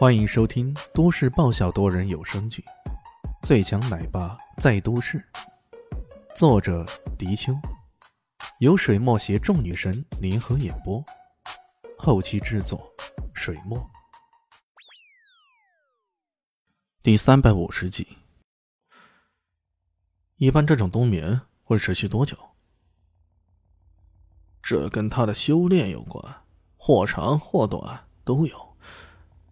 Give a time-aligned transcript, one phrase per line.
[0.00, 2.64] 欢迎收听都市爆笑多人有声剧
[3.46, 5.18] 《最强奶爸在都市》，
[6.34, 6.86] 作者：
[7.18, 7.52] 迪秋，
[8.60, 11.04] 由水墨携众女神联合演播，
[11.98, 12.90] 后期制作：
[13.34, 13.78] 水墨。
[17.02, 18.08] 第三百五十集。
[20.36, 22.38] 一般这种冬眠会持续多久？
[24.62, 26.42] 这跟他的修炼有关，
[26.78, 28.69] 或长或短都有。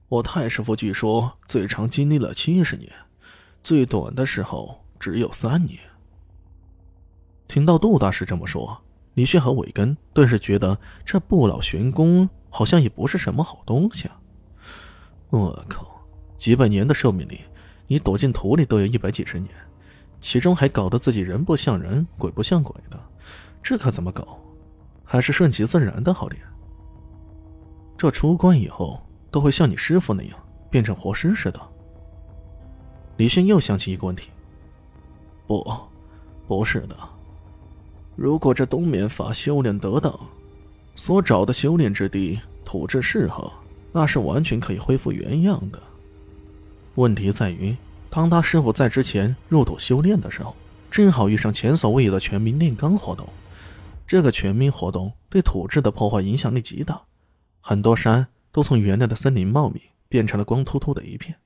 [0.09, 2.91] 我太师傅据说最长经历了七十年，
[3.63, 5.79] 最短的时候只有三年。
[7.47, 14.19] 听到杜大师这么说，李炫和伟根顿时觉得这不老玄功好像也不是什么好东西啊！
[15.29, 15.87] 我靠，
[16.39, 17.41] 几百年的寿命里，
[17.87, 19.55] 你躲进土里都有一百几十年，
[20.23, 22.99] 其中还搞得自己人不像人，鬼不像鬼的，
[23.63, 24.41] 这可怎么搞？
[25.05, 26.43] 还是顺其自然的好点。
[27.99, 28.99] 这出关以后。
[29.31, 30.39] 都会像你师傅那样
[30.71, 31.61] 变成活尸似的。
[33.17, 34.29] 李迅又想起一个问题：
[35.47, 35.65] 不，
[36.47, 36.97] 不是的。
[38.15, 40.19] 如果这冬眠法修炼得当，
[40.95, 43.53] 所找的修炼之地土质适合，
[43.93, 45.81] 那是完全可以恢复原样的。
[46.97, 47.77] 问题在于，
[48.11, 50.55] 当他师傅在之前入土修炼的时候，
[50.91, 53.29] 正好遇上前所未有的全民炼钢活动。
[54.07, 57.03] 这个全民活动对土质的破坏影响力极大，
[57.61, 58.27] 很多山。
[58.59, 61.39] 都从原来的森林茂密变成了光秃秃的一片，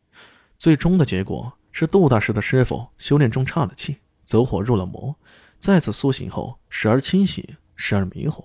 [0.56, 5.14] 最终的结果是杜大师的师傅修炼中岔了气，走火入了魔，
[5.58, 7.46] 再次苏醒后时而清醒，
[7.77, 8.42] 时而迷糊，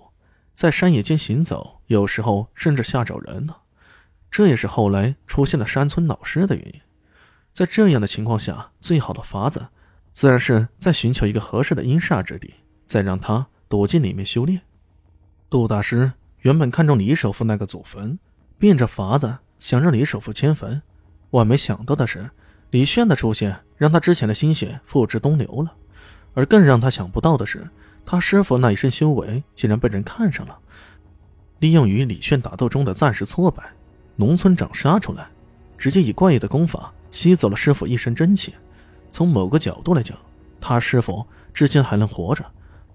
[0.52, 3.62] 在山野间行走，有时候甚至吓着人了。
[4.30, 6.78] 这也是后来出现了山村老师的原因。
[7.54, 9.68] 在这样的情况下，最好的法子
[10.12, 12.52] 自然是在寻求一个合适的阴煞之地，
[12.84, 14.60] 再让他躲进里面修炼。
[15.48, 18.18] 杜大师原本看中李首富那个祖坟。
[18.58, 20.82] 变着法子想让李首富迁坟，
[21.30, 22.28] 万没想到的是，
[22.70, 25.74] 李炫的出现让他之前的心血付之东流了。
[26.34, 27.68] 而更让他想不到的是，
[28.04, 30.58] 他师傅那一身修为竟然被人看上了。
[31.60, 33.62] 利用与李炫打斗中的暂时挫败，
[34.16, 35.28] 农村长杀出来，
[35.76, 38.54] 直接以怪异的功法吸走了师傅一身真气。
[39.10, 40.16] 从某个角度来讲，
[40.60, 42.44] 他师傅至今还能活着，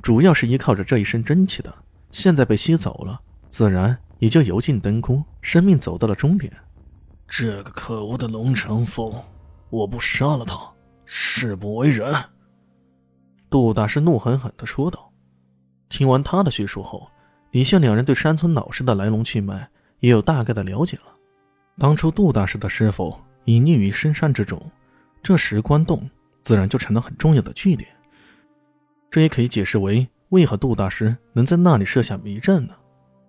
[0.02, 1.73] 主要是依靠着这一身真气的。
[2.12, 3.19] 现在被吸走了，
[3.50, 3.97] 自然。
[4.19, 6.51] 也就油尽灯枯，生命走到了终点。
[7.28, 9.13] 这个可恶的龙长风，
[9.69, 10.56] 我不杀了他，
[11.06, 12.13] 誓不为人！
[13.50, 15.12] 杜大师怒狠狠的说道。
[15.90, 17.07] 听完他的叙述后，
[17.52, 19.69] 李现两人对山村老师的来龙去脉
[20.00, 21.13] 也有大概的了解了。
[21.78, 23.16] 当初杜大师的师傅
[23.46, 24.62] 隐匿于深山之中，
[25.22, 26.09] 这石棺洞
[26.41, 27.90] 自然就成了很重要的据点。
[29.12, 32.73] 这也可以解释为为何杜大师能在那里设下迷阵呢？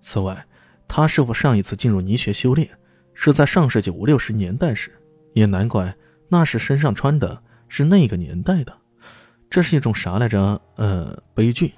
[0.00, 0.47] 此外，
[0.87, 2.69] 他师傅上一次进入泥穴修炼，
[3.15, 4.93] 是在上世纪五六十年代时，
[5.33, 5.95] 也难怪
[6.28, 8.77] 那时身上穿的是那个年代的。
[9.50, 10.61] 这是一种啥来着？
[10.77, 11.73] 呃，悲剧，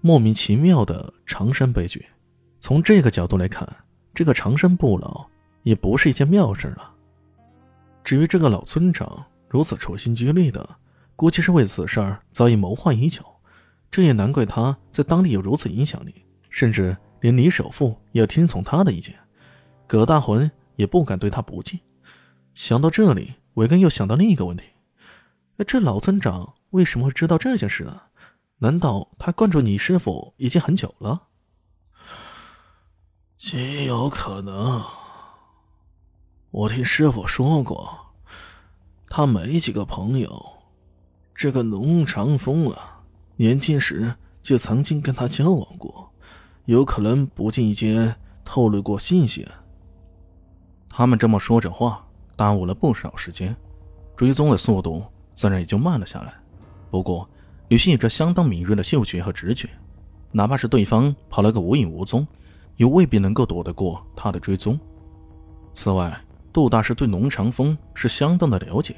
[0.00, 2.04] 莫名其妙的长生悲剧。
[2.60, 3.66] 从这个角度来看，
[4.14, 5.26] 这个长生不老
[5.62, 6.90] 也不是一件妙事了。
[8.04, 10.68] 至于这个老村长如此处心积虑的，
[11.14, 13.22] 估计是为此事儿早已谋划已久。
[13.90, 16.14] 这也难怪他在当地有如此影响力，
[16.48, 16.96] 甚至。
[17.20, 19.14] 连李首富也听从他的意见，
[19.86, 21.78] 葛大魂也不敢对他不敬。
[22.54, 24.64] 想到这里，韦根又想到另一个问题：
[25.66, 28.02] 这老村长为什么会知道这件事呢？
[28.58, 31.24] 难道他关注你师傅已经很久了？
[33.38, 34.82] 极有可能。
[36.50, 38.14] 我听师傅说过，
[39.08, 40.42] 他没几个朋友。
[41.34, 43.02] 这个龙长风啊，
[43.36, 46.10] 年轻时就曾经跟他交往过。
[46.66, 49.46] 有可能不经意间透露过信息。
[50.88, 52.04] 他们这么说着话，
[52.36, 53.54] 耽误了不少时间，
[54.16, 56.34] 追踪的速度自然也就慢了下来。
[56.90, 57.28] 不过，
[57.68, 59.68] 女性有着相当敏锐的嗅觉和直觉，
[60.32, 62.26] 哪怕是对方跑了个无影无踪，
[62.76, 64.78] 也未必能够躲得过他的追踪。
[65.72, 66.18] 此外，
[66.52, 68.96] 杜大师对龙长风是相当的了解，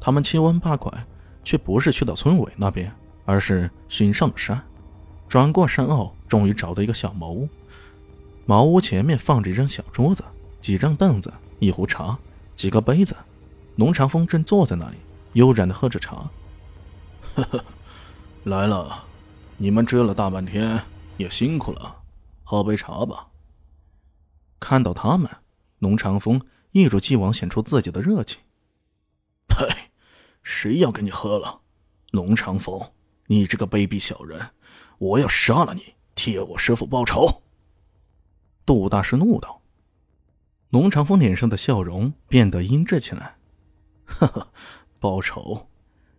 [0.00, 0.90] 他们七弯八拐，
[1.44, 2.90] 却不是去到村委那边，
[3.26, 4.62] 而是寻上了山。
[5.32, 7.48] 转过山坳，终于找到一个小茅屋。
[8.44, 10.22] 茅屋前面放着一张小桌子、
[10.60, 12.18] 几张凳子、一壶茶、
[12.54, 13.16] 几个杯子。
[13.76, 14.96] 龙长风正坐在那里，
[15.32, 16.30] 悠然的喝着茶。
[17.34, 17.64] 呵呵，
[18.44, 19.04] 来了，
[19.56, 20.78] 你们追了大半天，
[21.16, 22.02] 也辛苦了，
[22.44, 23.28] 喝杯茶吧。
[24.60, 25.30] 看到他们，
[25.78, 26.42] 龙长风
[26.72, 28.38] 一如既往显出自己的热情。
[29.48, 29.66] 呸！
[30.42, 31.60] 谁要跟你喝了？
[32.10, 32.92] 龙长风，
[33.28, 34.50] 你这个卑鄙小人！
[35.02, 35.82] 我要杀了你，
[36.14, 37.42] 替我师傅报仇！
[38.64, 39.60] 杜大师怒道
[40.70, 43.34] ：“龙长风脸上的笑容变得阴鸷起来。
[44.04, 44.46] 呵呵，
[45.00, 45.66] 报仇？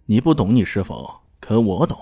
[0.08, 1.10] 你不懂你师傅，
[1.40, 1.98] 可我懂。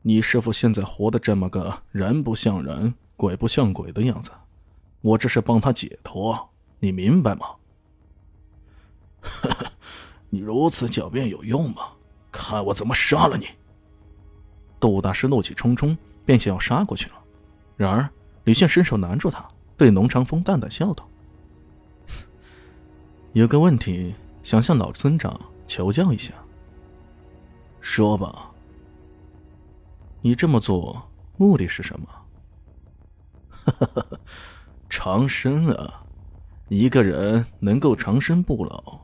[0.00, 4.30] 你师傅现在活的这么个人不像人、鬼不像鬼的样子，
[5.02, 6.48] 我这是帮他解脱，
[6.78, 7.46] 你明白吗？
[9.20, 9.72] 哈哈，
[10.30, 11.82] 你如此狡辩有用吗？
[12.32, 13.46] 看我怎么杀了你！
[14.80, 17.14] 窦大师怒气冲冲，便想要杀过去了。
[17.76, 18.08] 然而
[18.44, 19.46] 李炫伸手拦住他，
[19.76, 21.06] 对龙长风淡淡笑道
[23.34, 26.32] ：“有个问题，想向老村长求教一下。”
[27.80, 28.50] 说吧。
[30.22, 32.08] 你这么做目的是什么？
[33.64, 34.06] 哈哈，
[34.88, 36.04] 长生啊！
[36.68, 39.00] 一个人能够长生不老，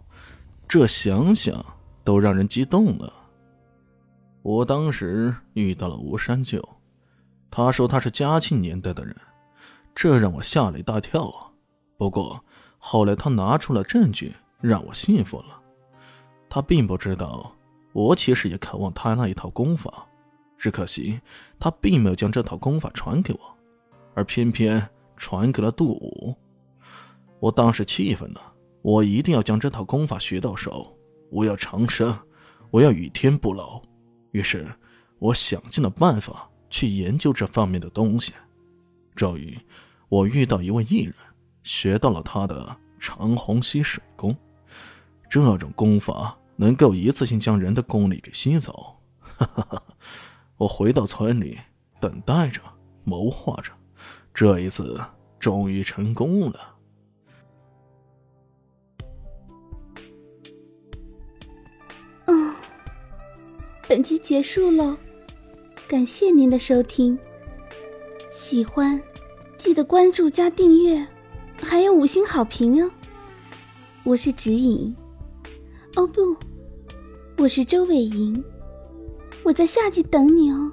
[0.69, 1.65] 这想想
[2.05, 3.13] 都让人激动了。
[4.47, 6.63] 我当时遇到了吴山舅，
[7.51, 9.13] 他说他是嘉庆年代的人，
[9.93, 11.51] 这让我吓了一大跳啊。
[11.97, 12.41] 不过
[12.79, 15.61] 后来他拿出了证据，让我信服了。
[16.49, 17.53] 他并不知道。
[17.93, 20.07] 我其实也渴望他那一套功法，
[20.57, 21.21] 只可惜
[21.59, 23.41] 他并没有将这套功法传给我，
[24.15, 26.33] 而偏偏传给了杜武。
[27.41, 28.41] 我当时气愤了，
[28.83, 30.97] 我一定要将这套功法学到手，
[31.33, 32.17] 我要长生，
[32.71, 33.83] 我要与天不老。
[34.37, 34.67] 于是，
[35.19, 38.35] 我想尽了办法去研究这方面的东西。
[39.15, 39.59] 终于，
[40.11, 41.15] 我遇到一位艺人，
[41.63, 44.37] 学到了他的长虹吸水功，
[45.31, 46.37] 这种功法。
[46.59, 48.97] 能够一次性将人的功力给吸走，
[50.57, 51.59] 我回到村里，
[52.01, 52.63] 等待着，
[53.05, 53.71] 谋划着，
[54.33, 54.99] 这一次
[55.39, 56.76] 终于成功了。
[63.89, 64.97] 本集结束喽，
[65.87, 67.17] 感谢您的收听。
[68.33, 69.01] 喜欢，
[69.57, 71.07] 记得关注加订阅，
[71.63, 72.91] 还有五星好评哦。
[74.03, 74.93] 我是指引。
[75.95, 76.37] 哦不，
[77.39, 78.43] 我是周伟莹，
[79.45, 80.73] 我在下集等你哦。